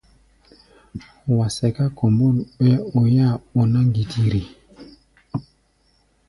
Wa 1.37 1.47
sɛká 1.57 1.85
kombôn, 1.97 2.35
ɓɛɛ́ 2.57 2.79
oi-áa 2.97 3.39
ɓɔná 3.53 3.79
ŋgitiri. 3.87 4.41